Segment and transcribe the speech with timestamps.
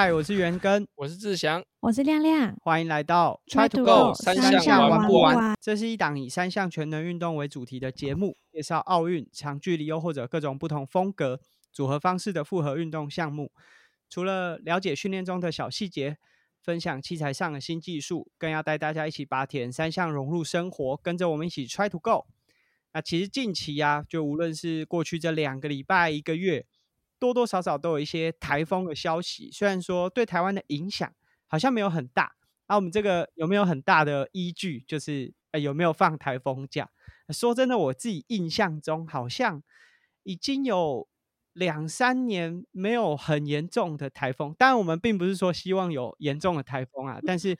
[0.00, 5.56] 嗨，我是元根，我是志祥，我是亮亮，欢迎来到 Try to Go 三项项玩不完完？
[5.60, 11.40] 这是一档以三项全能运动为主题的节目，介绍奥运、长距离又或者各种不同风格、
[11.72, 13.50] 组合方式的复合运动项目。
[14.08, 16.16] 除了了解训练中的小细节，
[16.62, 22.26] 分享器材上的新技术，更要带大家一起把铁人三项融入生活，跟着我们一起 Try to Go。
[22.92, 26.64] 那其实近期啊，就无论是过去这两个礼拜、一个月，
[27.18, 29.50] 多多少少都有一些台风的消息。
[29.52, 31.12] 虽然说对台湾的影响
[31.46, 32.32] 好像没有很大，
[32.68, 34.84] 那、我们这个有没有很大的依据？
[34.86, 36.90] 就是呃有没有放台风假？
[37.30, 39.62] 说真的，我自己印象中好像
[40.22, 41.08] 已经有
[41.52, 44.54] 两三年没有很严重的台风。
[44.58, 47.56] 当然，我们并不是说希望有严重的台风啊，但是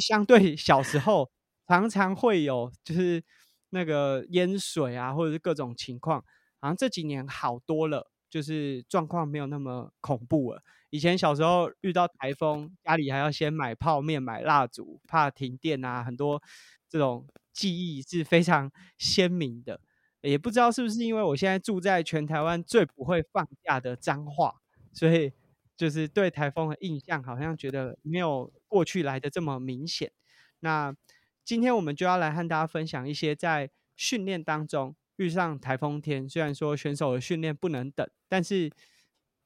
[0.00, 1.30] 相对小时候
[1.66, 3.22] 常常会有就是
[3.70, 6.20] 那个淹水啊，或者是各种情况，
[6.60, 10.62] 好像这几年好多了，就是状况没有那么恐怖了。
[10.88, 16.42] 以前小时候遇到台风，家里还要先买泡面、买蜡烛，怕停电啊，很多
[16.88, 19.80] 这种记忆是非常鲜明的。
[20.22, 24.60] 也不知道是不是因为我现在住在全台湾最不会放假的彰化，
[24.92, 25.32] 所以
[25.76, 30.12] 就是对台风的印象好像觉得没有过去来的这么明显。
[30.60, 30.94] 那
[31.42, 38.70] 今天我们就要来和大家分享一些在训练当中遇上台风天，虽然说选手的训练不能等，但是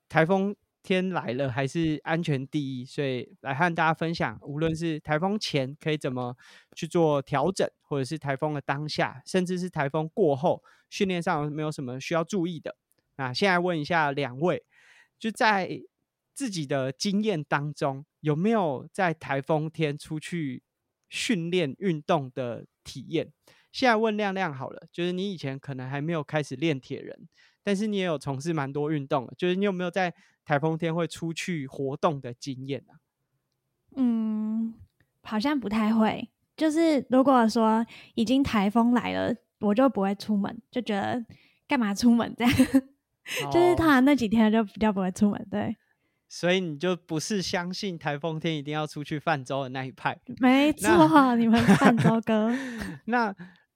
[0.08, 6.36] 台风天来了还是安全第一，所以来和大家分享，无论是台风前可以怎么
[6.76, 12.76] 去做调整，或者是台风的当下，甚至是台风过后，训练上有没有什么需要注意的？
[13.16, 14.64] 那现在问一下两位，
[15.18, 15.80] 就在
[16.32, 20.62] 自己的经验当中，有没有在台风天出去
[21.08, 23.32] 训练运动的体验？
[23.74, 27.26] 现在问亮亮好了，就是你以前可能还没有开始练铁人，
[27.64, 33.02] 但是你也有从事蛮多运动的，就是你有没有在台风天会出去活动的经验啊？
[33.96, 34.74] 嗯，
[35.22, 36.30] 好像不太会。
[36.56, 37.84] 就是如果说
[38.14, 41.26] 已经台风来了，我就不会出门，就觉得
[41.66, 42.54] 干嘛出门这样。
[42.54, 45.48] 就是哦通常那几天就比较不会出门。
[45.50, 45.76] 对，
[46.28, 50.16] 所以你就不是相信台风天一定要出去泛舟的那一派。
[50.38, 52.56] 没错，你们泛舟哥。
[53.06, 53.34] 那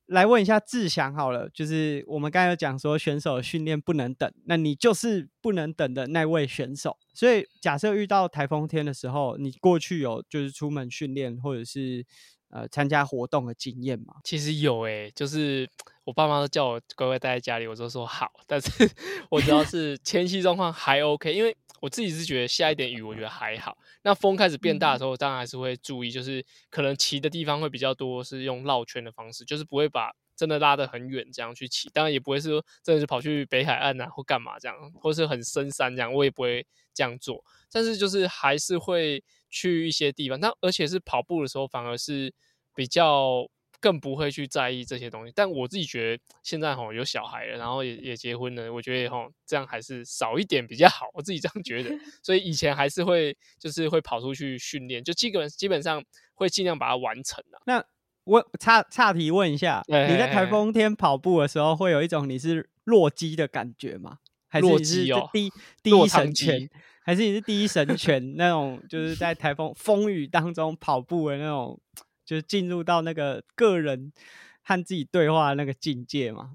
[0.09, 6.97] 来问一下志祥好了，就是我们刚才有讲说选手训练不能等，那你就是不能等的那位选手。
[7.13, 12.07] 所以假设遇到台风天的时候，你过去有就是出门训练或者是
[12.51, 14.15] 呃参加活动的经验吗？
[14.25, 15.69] 其实有诶、就是
[16.05, 18.31] 我爸妈都叫我乖乖待在家里，我就说好。
[18.47, 18.69] 但是
[19.31, 23.77] 我只要是天气状况还 OK，因为我自己是觉得下一点雨，我觉得还好。
[24.03, 31.91] 那风开始变大的时候，当然还是会注意，就是可能骑的地方会比较多，是用绕圈的方式，就是不会把真的拉得很远这样去骑。
[31.93, 37.45] 当然也不会是说真的是跑去北海岸啊或干嘛这样，或是很深山这样，我也不会这样做。
[37.73, 42.33] 但是就是还是会去一些地方，但而且是跑步的时候，反而是
[42.75, 43.47] 比较
[43.81, 45.33] 更不会去在意这些东西。
[45.37, 51.91] 但我自己觉得现在吼有小孩了，然后也也结婚了，我觉得吼这样还是少一点比较好，我自己这样觉得。
[52.23, 56.03] 所以以前还是会就是会跑出去训练，就基本基本上
[56.35, 57.61] 会尽量把它完成啊。
[57.67, 57.85] 那
[58.29, 64.19] 我岔岔题问一下，哎你在台风天跑步的时候，会有一种你是弱鸡的感觉吗？
[64.49, 65.53] 还是弱你是鸡哦第一
[65.83, 66.71] 第一神拳？
[67.03, 71.81] 还是你是第一神 拳那种，就是在台风风雨当中跑步的那种，
[72.27, 74.13] 就是进入到那个个人
[74.63, 76.53] 和自己对话的那个境界吗？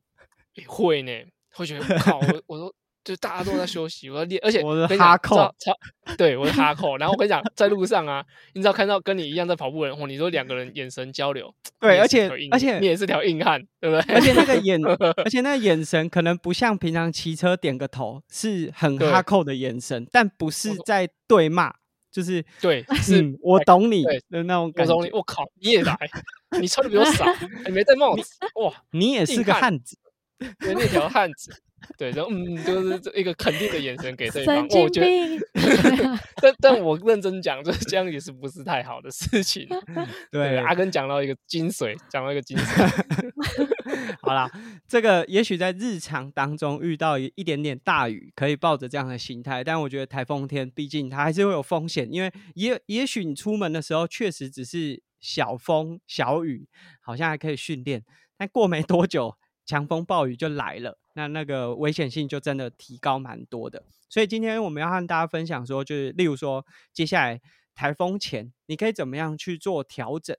[0.58, 1.12] 诶会呢，
[1.54, 6.96] 会觉得靠，我我说就大家都在休息，我要练，而且我是跟你讲哈扣超超对，我是哈扣。
[6.98, 14.16] 然后我跟你讲，在路上啊，你只要看到跟你一样在跑步的人，或，你说两个人眼神交流，对而且而且你也是条硬汉，对不对？
[14.16, 14.80] 而且那个眼，
[15.24, 21.74] 而且那个眼神可能不像平常骑车点个头，是很哈扣的眼神，但不是在对骂，
[22.12, 25.12] 就是对，是嗯，我懂你的那种感觉我懂你，。
[25.18, 25.98] 我靠，你也来，
[26.62, 27.26] 你穿的比我少，
[27.66, 28.24] 你没戴帽子，
[28.62, 29.98] 哇，你也是个汉子，
[30.60, 31.52] 对，那条汉子，
[31.98, 35.40] 对，然后嗯，就是一个肯定的眼神给对方，哦我觉得，
[36.42, 39.68] 但但我认真讲，就是这样也是不是太好的事情。
[40.32, 43.04] 对，对，阿根讲到一个精髓，讲到一个精髓，
[44.22, 44.50] 好啦，
[44.88, 56.68] 这个也许在日常当中遇到一一点点大雨，可以抱着这样的心态，但我觉得台风天毕竟它还是会有风险，因为也也许你出门的时候确实只是小风小雨，
[57.02, 58.04] 好像还可以训练，
[58.38, 63.84] 但过没多久强风暴雨就来了，那那个危险性就真的提高蛮多的。
[64.10, 67.42] 所以今天我们要和大家分享说，就是例如说接下来
[67.74, 70.36] 台风前，你可以怎么样去做调整？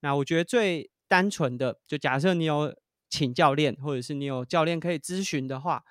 [0.00, 2.74] 那我觉得最单纯的，就假设你有
[3.10, 5.84] 请教练，或者是你有教练可以咨询的话，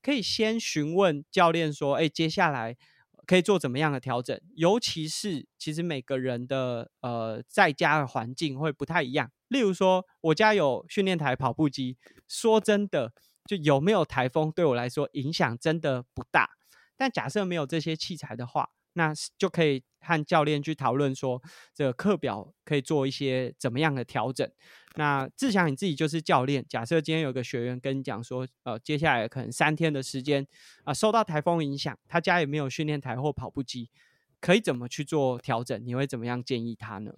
[0.00, 2.76] 可以先询问教练说：“哎，接下来
[3.26, 4.40] 可以做怎么样的调整？
[4.54, 9.30] 尤其是其实每个人的呃在家的环境会不太一样。
[9.48, 11.96] 例如说，我家有训练台、跑步机，
[12.28, 13.12] 说真的，
[13.48, 16.50] 就有没有台风对我来说影响真的不大。
[16.96, 21.40] 但假设没有这些器材的话，那就可以和教练去讨论说，
[21.72, 24.50] 这个课表可以做一些怎么样的调整。
[24.96, 30.46] 那志强你自己就是教练，假设今天有个学员跟你讲说，呃，接下来可能三天的时间
[30.84, 33.88] 啊，受到台风影响，他家也没有训练台或跑步机，
[34.40, 35.80] 可以怎么去做调整？
[35.86, 37.14] 你会怎么样建议他呢？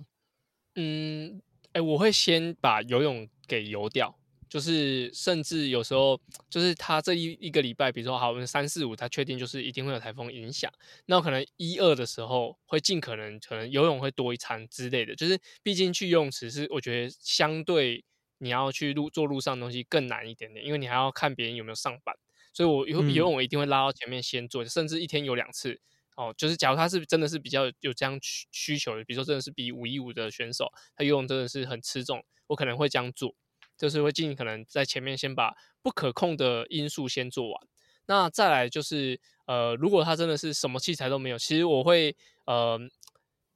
[0.75, 1.41] 嗯，
[1.73, 4.20] 哎，我会先把游泳给游掉。
[4.51, 6.21] 就是甚至有时候，
[6.51, 10.71] 就是他这一一个礼拜，比如说好，我们三四五，他确定就是一定会有台风影响，
[11.07, 15.15] 那可能一二的时候会尽可能可能游泳会多一餐之类的。
[15.15, 18.05] 就是毕竟去游泳池是我觉得相对
[18.39, 22.17] 你要去路做路上东西更难一点点，因为你还要看别人有没有上班，
[22.53, 25.81] 所以我游游泳我一定会拉到前面先做，甚至一天游两次
[26.17, 26.35] 哦。
[26.37, 33.37] 就是假如他是真的是比较有这样需需求的，比如说真的是比五一五的选手，他游泳真的是很吃重，我可能会这样做。
[33.81, 37.67] 就是会尽可能在前面先把不可控的因素先做完，
[38.05, 42.79] 那再来就是呃，如果他真的是什么器材都没有，其实我会呃，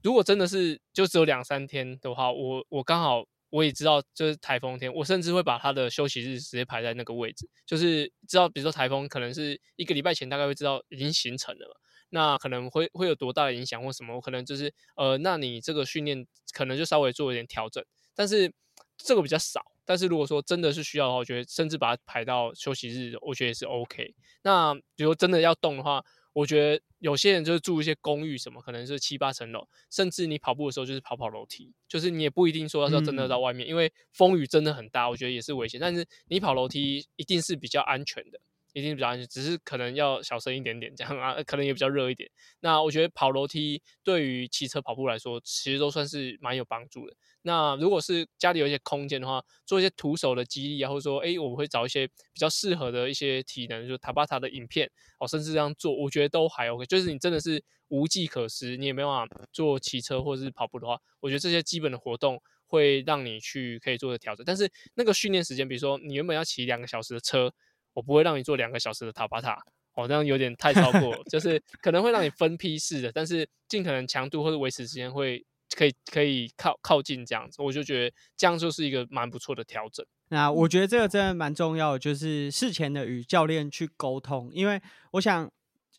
[0.02, 11.78] 如果真的是就只有两三天的话，我我刚好我也知道就是台风天，我甚至会把他的休息日直接排在那个位置，就是知道比如说台风可能是一个礼拜前大概会知道已经形成了，
[12.08, 17.84] 那可能会会有多大的影响或什么，我可能就是呃，那你这个训练可能就稍微做一点调整，
[18.14, 18.50] 但是
[18.96, 19.60] 这个比较少。
[19.84, 24.14] 但是如果说真的是需要的话，我觉得甚至把它排到休息日，我觉得也是 OK。
[24.42, 26.02] 那比如真的要动的话，
[26.32, 35.80] 我觉得有些人就是住一些公寓什么，可能是七八层楼，甚至你跑步的时候就是跑跑楼梯，就是你也不一定说要真的到外面，因为风雨真的很大，我觉得也是危险。
[35.80, 38.40] 但是你跑楼梯一定是比较安全的。
[38.74, 42.28] 一定比较安全，只是可能要小声一点点这样啊，可能也比较热一点。
[42.60, 47.16] 那我觉得跑楼梯对于骑车跑步来说，其实都算是蛮有帮助的。
[47.42, 56.84] 那如果是家里有一些空间的话，做一些徒手的肌力啊，或者说，哎，我会找一些比较适合的一些体能，就塔巴塔的影片哦，甚至这样做，我觉得都还 OK。
[56.86, 64.44] 就是你真的是无计可施，你也没办法做骑车或者是跑步的话，我觉得这些基本的活动会让你去可以做的调整。
[64.44, 67.52] 但是那个训练时间，比如说你原本要骑两个小时的车。
[67.94, 69.58] 我不会让你做两个小时的塔巴塔，
[69.94, 75.42] 哦，这样有点太超过，就是可能会让你分批式的，但是尽可能强度或者维持时间会
[75.74, 80.04] 可以可以靠靠近这样子，我就觉得这样就是一个蛮不错的调整。
[80.28, 84.82] 那我觉得这个真的蛮重要的，就是事前的与教练去沟通，因为
[85.12, 85.50] 我想。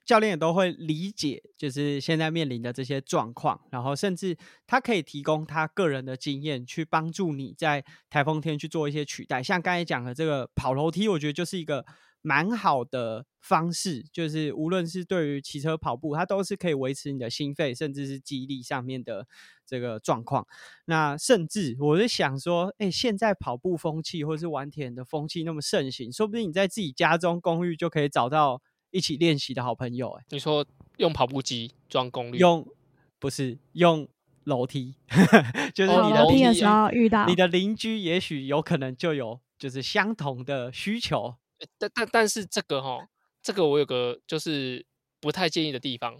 [0.05, 4.37] 教练也都会理解，就是现在面临的这些状况，然后甚至
[4.67, 9.41] 他可以提供他个人的经验，去帮助你在台风天去做一些取代。
[9.41, 11.83] 像刚才讲的这个跑楼梯，我觉得就是一个
[12.21, 19.27] 蛮好的方式，就是无论是对于骑车、跑步，它都是可以维持你的心肺，甚至是肌力上面的
[19.65, 20.45] 这个状况。
[20.85, 28.61] 那甚至我是想说，哎，现在跑步风气或是玩田的风气那么盛行，说不定你在自己家中公寓就可以找到。
[28.95, 30.65] 一起练习的好朋友，哎，你说
[30.95, 32.37] 用跑步机装功率？
[32.37, 32.65] 用
[33.19, 34.07] 不是用
[34.45, 34.95] 楼梯，
[35.75, 41.35] 就是你的楼梯的时候遇到你的邻居，也许有可能就有就是相同的需求。
[41.77, 43.09] 但但但是这个哈，
[43.41, 44.85] 这个我有个就是
[45.19, 46.17] 不太建议的地方，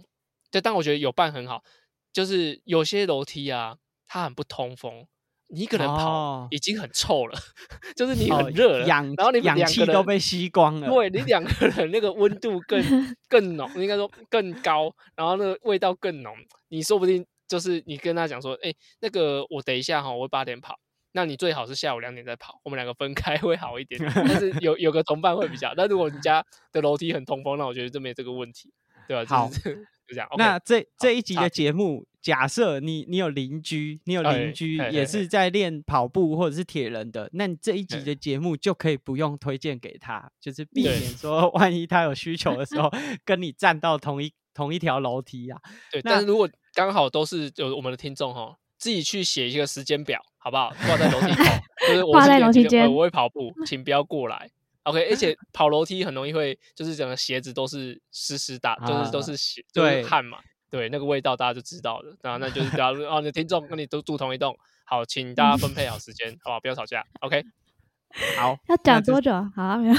[0.50, 1.64] 就但我觉得有伴很好，
[2.12, 5.06] 就是有些楼梯啊，它很不通风。
[5.48, 7.38] 你一个人跑已经很臭了，
[7.96, 10.88] 就是你很热了，氧然后你氧气都被吸光了。
[10.88, 12.82] 对，你两个人那个温度更
[13.28, 16.34] 更浓，应该说更高，然后那个味道更浓。
[16.68, 20.74] 你说不定就是你跟他讲说，哎，那个我等一下哈，我八点跑，
[21.12, 24.00] 那你最好是下午两点再跑，我们两个分开会好一点。
[24.14, 25.72] 但是有有个同伴会比较。
[25.76, 28.72] 但如果你家的楼梯很通风，那我觉得就没这个问题，
[29.06, 29.24] 对吧？
[29.28, 30.28] 好，就这样。
[30.36, 32.04] 那这这一集的节目。
[32.26, 42.90] 假设你你有邻居，你有邻居也是在练跑步或者是铁人的，那你这一集的节目就可以不用推荐给他，就是避免说万一他有需求的时候
[43.24, 45.56] 跟你站到同一同一条楼梯啊。
[45.92, 50.74] 对，但是如果刚好都是有我们的听众哈，自己去写一个时间表，好不好？
[50.84, 51.44] 挂在楼梯口，
[51.86, 54.50] 就是挂在楼梯间，我会跑步，请不要过来。
[54.82, 60.38] OK，而且 跑楼梯很容易会就是整个鞋子都是湿湿哒，就是都是血，就是汗嘛。
[60.76, 62.14] 对那个味道，大家就知道了。
[62.22, 64.54] 那那就是假如 哦，你的听众跟你都住同一栋，
[64.84, 66.60] 好，请大家分配好时间，好不好？
[66.60, 67.02] 不要吵架。
[67.20, 67.42] OK，
[68.36, 68.58] 好。
[68.68, 69.32] 要讲多久？
[69.54, 69.94] 好，没有。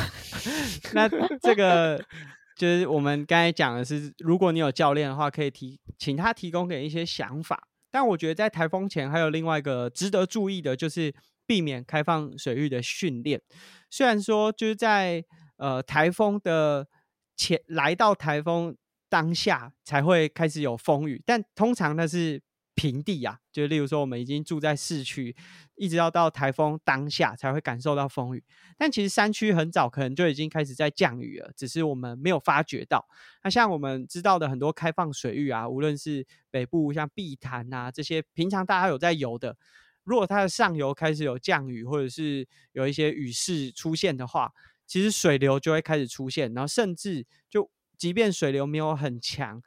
[0.93, 2.00] 那这个
[2.55, 7.67] 就是我们刚才讲的是，如果你有教练的话，可以提请他提供给一些想法。
[7.89, 11.12] 但我觉得在台风前还有另外一个值得注意的，就是
[11.48, 13.41] 避免开放水域的训练。
[13.89, 15.24] 虽然说就是在
[15.55, 16.88] 呃台风的
[17.36, 18.77] 前来到台风。
[19.10, 22.42] 当下才会开始有风雨，但通常那是
[22.76, 25.36] 平地啊，就例如说我们已经住在市区，
[25.76, 28.44] 一直要到台风当下才会感受到风雨。
[28.78, 33.08] 但其实山区很早可能就已经开始在降雨了，只是我们没有发觉到。
[33.44, 39.58] 那像我们知道的很多开放水域啊，无论是北部像碧潭啊这些，平常大家有在游的，
[40.04, 44.52] 如果它的上游开始有降雨，或者是有一些雨势出现的话，
[44.86, 47.72] 其实水流就会开始出现，然后甚至就。
[47.98, 49.62] 即便水流没有很强，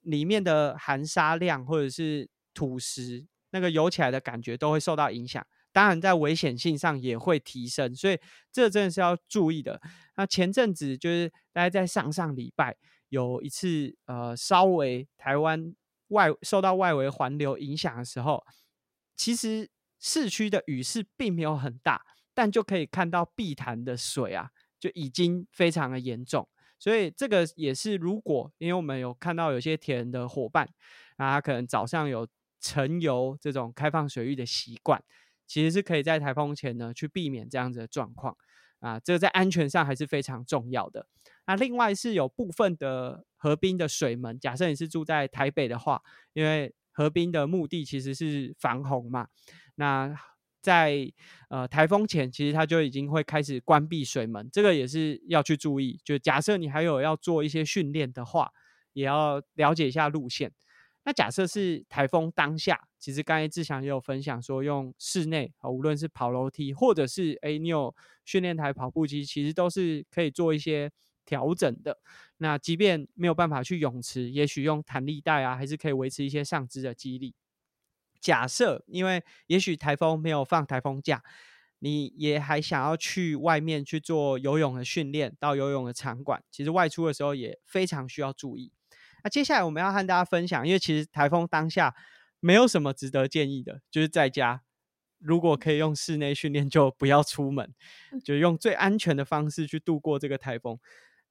[0.00, 8.18] 里面的含沙量或者是土石那个游起来的感觉都会受到影响，当然在危险性上也会提升，所以
[8.50, 9.80] 这真的是要注意的。
[10.16, 12.76] 那前阵子就是大家在上上礼拜
[13.08, 15.74] 有一次呃稍微台湾
[16.08, 18.44] 外受到外围环流影响的时候，
[19.14, 19.70] 其实
[20.00, 22.02] 市区的雨势并没有很大，
[22.34, 26.48] 但就可以看到碧潭的水啊就已经非常的严重。
[26.78, 30.68] 所以这个也是，如果因为我们有看到有些田的伙伴，
[31.16, 32.26] 那他可能早上有
[32.60, 35.02] 晨游这种开放水域的习惯，
[35.46, 38.36] 其实是可以在台风前呢去避免这样子的状况
[38.80, 39.00] 啊。
[39.00, 41.06] 这个在安全上还是非常重要的。
[41.46, 49.28] 那另外是有部分的河滨的水门，假设你是住在台北的话，因为河滨的目的其实是防洪嘛，
[49.74, 50.14] 那。
[50.68, 51.10] 在
[51.48, 55.98] 呃台风前，其实它就已经会开始关闭水门，这个也是要去注意。
[56.04, 58.52] 就假设你还有要做一些训练的话，
[58.92, 60.52] 也要了解一下路线。
[61.04, 67.94] 那假设是台风当下，其实刚才志强也有分享说，用室内啊，无论是跑楼梯，或者是哎你有
[68.26, 70.90] 训练台跑步机，其实都是可以做一些
[71.24, 71.96] 调整的。
[72.36, 77.34] 那即便没有办法去泳池，也许用弹力带啊，还是可以维持一些上肢的肌力。
[78.20, 81.22] 假设，因为也许台风没有放台风假，
[81.78, 88.72] 你也还想要去外面去做游泳的训练，到游泳的场馆，其实外出的时候也非常需要注意。
[89.24, 91.94] 那接下来我们要和大家分享，因为其实台风当下
[92.40, 94.62] 没有什么值得建议的，就是在家
[95.18, 97.74] 如果可以用室内训练，就不要出门，
[98.24, 100.78] 就用最安全的方式去度过这个台风。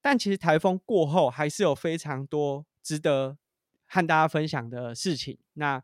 [0.01, 3.38] 但其实台风过后，还是有非常多值得
[3.86, 5.39] 和大家分享的事情。
[5.53, 5.82] 那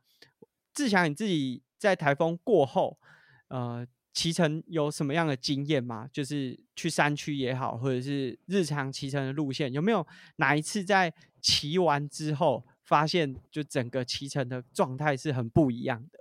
[0.74, 2.98] 志强，你自己在台风过后，
[3.50, 6.08] 呃，骑乘有什么样的经验吗？
[6.12, 10.06] 就是去山区也好，或者是日常骑乘的路线，有没有
[10.38, 16.20] 哪一次在骑完之后，发现就整个骑乘的状态是很不一样的？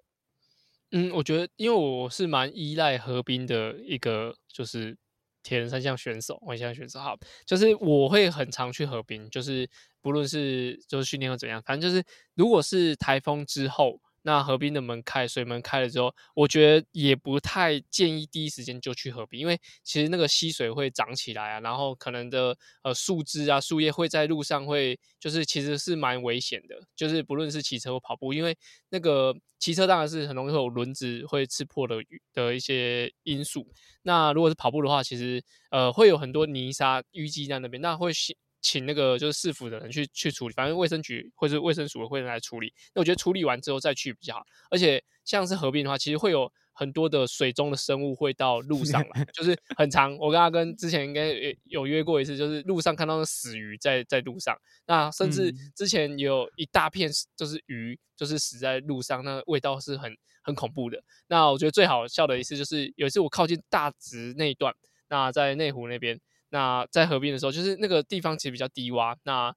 [0.91, 4.97] 嗯，我觉得，因为我是蛮依赖河滨的一个，就是
[5.43, 9.69] 铁人三项选手，我现在选手好，就是我会很常去河滨，就是
[10.01, 12.05] 不论是就是训练或怎样，反正就是
[12.35, 14.01] 如果是台风之后。
[14.23, 28.57] 那河滨的门开，水门开了之后，我觉得也不太建议第一时间就去河滨，因为其实那个溪水会涨起来啊，然后可能的呃树枝啊、树叶会在路上会，就是其实是蛮危险的，就是不论是骑车或跑步，因为
[28.91, 31.97] 那个骑车当然是很容易会有轮子会刺破的
[32.33, 33.67] 的一些因素。
[34.03, 38.13] 那如果是跑步的话，其实呃会有很多泥沙淤积在那边，那会
[38.63, 42.73] 请那个就是市府的人去去处理，反正卫生局或者卫生署会来处理。
[42.95, 44.47] 那我觉得处理完之后再去比较好。
[44.71, 50.17] 而且像是合并的话，其实会有很多的水中的生物会到路上来，就是很长。
[50.17, 54.57] 我刚刚跟之前应该有约过一次，就是路上看到死鱼在在路上。
[54.87, 61.03] 那甚至之前有一大片就是鱼，就是死在路上，那味道是很很恐怖的。
[61.27, 64.73] 那我觉得最好笑的一次就是有一次我靠近大直那一段，
[65.09, 66.21] 那在内湖那边。
[66.53, 69.17] 那在河边的时候，就是那个地方其实比较低洼。
[69.25, 69.53] 那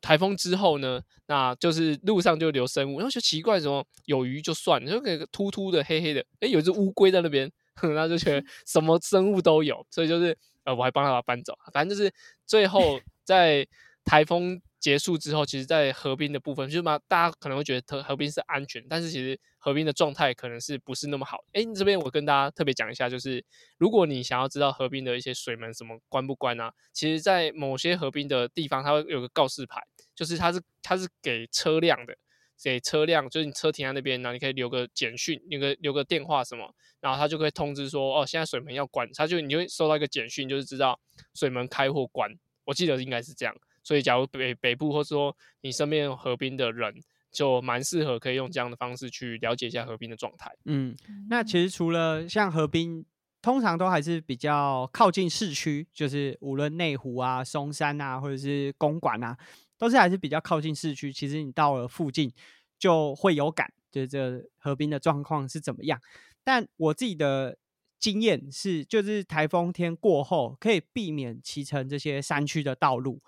[0.00, 7.50] 台风之后呢，那就是路上就留生物，然后就奇怪，什么有鱼就算，就给个突突的黑黑的，哎，有只乌龟在那边，
[7.80, 11.56] 然后就觉得 什么生物都有，所以就是呃，我还帮他把它搬走。
[11.72, 12.12] 反正就是
[12.44, 13.66] 最后在
[14.04, 14.60] 台风。
[14.82, 21.38] 结束之后，其实，在河滨的部分，就是嘛，大家可能会觉得河河滨是安全，但是其实河滨的状态可能是不是那么好。
[21.52, 23.42] 哎，这边我跟大家特别讲一下，就是
[23.78, 29.80] 如果你想要知道河滨的一些水门什么关不关啊，其实，在某些河滨的地方，它会有个告示牌，
[30.16, 32.16] 就是它是它是给车辆的，
[32.60, 40.98] 给车辆，就是你车停在那边，然后你可以留个简讯，留个留个电话什么，然后他就会通知说，哦，现在水门要关，他就你会收到一个简讯，就是知道
[41.34, 42.28] 水门开或关。
[42.64, 43.54] 我记得应该是这样。
[43.82, 46.94] 所以，假如北北部，或者说你身边有河滨的人，
[47.32, 50.50] 就蛮适合可以用这样的方式去了解一下河滨的状态。
[50.66, 50.94] 嗯，
[51.28, 53.04] 那其实除了像河滨，
[53.40, 59.36] 通常都还是比较靠近市区，就是无论内湖啊、松山啊，或者是公馆啊，
[59.76, 61.12] 都是还是比较靠近市区。
[61.12, 62.32] 其实你到了附近
[62.78, 65.98] 就会有感，就是这河滨的状况是怎么样。
[66.44, 67.56] 但我自己的
[67.98, 73.20] 经验是，就是台风天过后，可以避免骑乘这些山区的道路。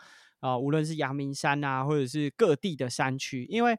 [0.44, 3.78] 啊，无论是阳明山啊，或者是各地的山区，因为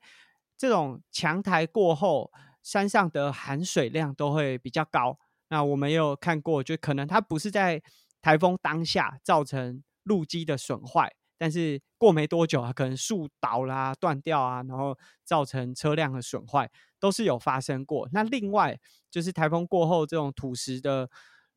[0.57, 2.31] 这种强台过后，
[2.63, 5.19] 山上的含水量都会比较高。
[5.50, 7.79] 那我们有看过，就可能它不是在
[8.19, 16.67] 台风当下造成路基的损坏，但是过没多久啊，可能树倒啦、断掉啊，然后造成车辆的损坏，
[17.00, 18.10] 都是有发生过。
[18.12, 18.79] 那另外
[19.12, 21.07] 就是台风过后这种土石的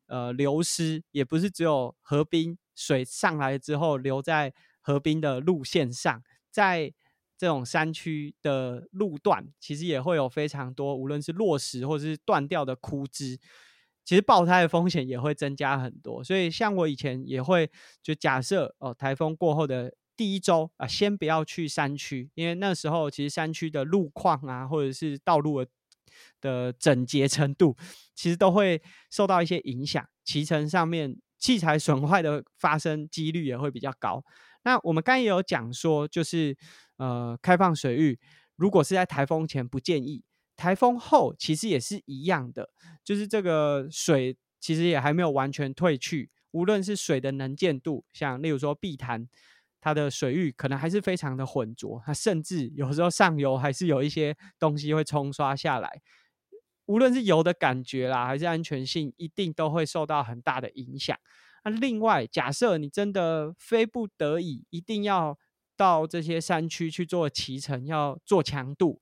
[0.05, 4.53] 呃流失，也不是只有河滨水上来之后留在
[4.89, 6.91] 河滨的路线上，在
[7.37, 13.39] 这种山区的路段，其实也会有非常多，无论是落石或者是断掉的枯枝。
[14.03, 17.69] 其实爆胎的风险也会增加很多，所以像我以前也会
[18.01, 25.69] 就假设哦，台风过后的第一周啊，先不要去山区，因为那时候其实山区的路况啊，或者是道路的
[26.41, 27.77] 的整洁程度，
[28.15, 28.81] 其实都会
[29.11, 34.23] 受到一些影响，骑乘上面器材损坏的发生几率也会比较高。
[34.63, 36.57] 那我们刚也有讲说，就是
[36.97, 38.19] 呃，开放水域，
[38.55, 40.23] 如果是在台风前不建议。
[40.55, 42.69] 台风后其实也是一样的，
[43.01, 49.29] 就是这个水其实也还没有完全退去，无论是水的能见度，像例如说碧潭，
[49.79, 56.01] 它的水域可能还是非常的浑浊，它甚至有时候上游还是有一些东西会冲刷下来，
[56.87, 61.17] 无论是游的感觉啦，还是安全性，一定都会受到很大的影响。
[61.63, 65.37] 那另外，假设你真的非不得已一定要
[65.75, 69.01] 到这些山区去做骑乘，要做强度。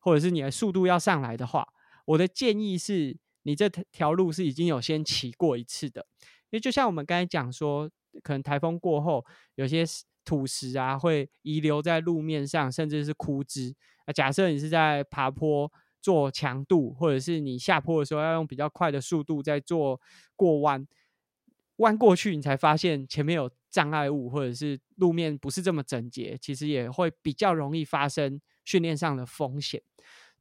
[0.00, 1.66] 或者是你的速度要上来的话，
[2.06, 6.06] 我的建议是你这条路是已经有先骑过一次的，
[6.50, 7.90] 因为就像我们刚才讲说，
[8.22, 9.26] 可能台风过后
[9.56, 9.84] 有些
[10.24, 13.74] 土石啊会遗留在路面上，甚至是枯枝。
[14.06, 20.00] 啊假设你是在爬坡做强度，或者是你下坡的时候要用比较快的速度在做
[20.36, 20.86] 过弯，
[21.78, 28.40] 弯过去你才发现前面有障碍物，或者是路面不是这么整洁，其实也会比较容易发生。
[28.64, 29.80] 训练上的风险，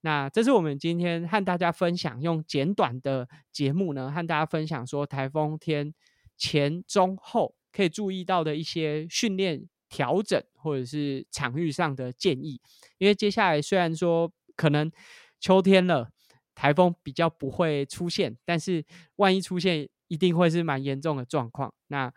[0.02, 5.94] 那这是我们今天和大家分享用简短的节目呢，和大家分享说台风天
[6.36, 12.60] 前、中、后可以注意到的一些训练调整或者是场域上的建议。
[12.98, 14.92] 因为接下来虽然说可能
[15.40, 16.10] 秋天了，
[16.54, 18.84] 台风比较不会出现，但是
[19.16, 21.74] 万一出现，一定会是蛮严重的状况。
[21.88, 22.12] 那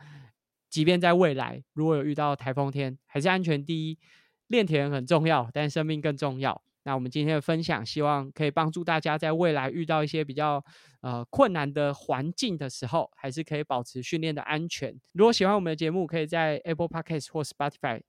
[0.69, 3.99] 即便在未来如果有遇到台风天，还是安全第一。
[4.49, 6.61] 练田很重要，但生命更重要。
[6.83, 10.61] 那我们今天的分享，希望可以帮助大家在未来遇到一些比较
[11.03, 14.93] 呃困难的环境的时候，还是可以保持训练的安全。
[15.13, 18.01] 如果喜欢我们的节目，可以在 Apple Podcast 或 Spotify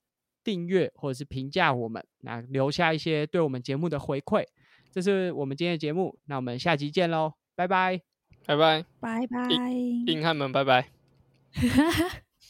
[0.43, 4.43] 订阅或者是评价我们，那留下一些对我们节目的回馈。
[4.91, 8.01] 这是我们今天的节目，那我们下集见喽，拜拜，
[8.45, 9.49] 拜拜，拜拜，
[10.07, 10.87] 硬汉们拜拜。